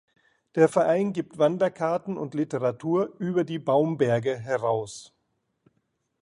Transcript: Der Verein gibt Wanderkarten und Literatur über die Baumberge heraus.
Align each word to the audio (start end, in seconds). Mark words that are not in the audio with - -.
Der 0.55 0.67
Verein 0.67 1.13
gibt 1.13 1.37
Wanderkarten 1.37 2.17
und 2.17 2.33
Literatur 2.33 3.13
über 3.19 3.43
die 3.43 3.59
Baumberge 3.59 4.35
heraus. 4.35 5.13